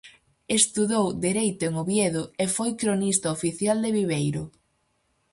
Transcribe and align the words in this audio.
Estudou 0.59 1.05
dereito 1.27 1.63
en 1.69 1.73
Oviedo 1.83 2.23
e 2.43 2.45
foi 2.55 2.71
cronista 2.81 3.27
oficial 3.37 3.77
de 3.83 3.93
Viveiro. 3.99 4.43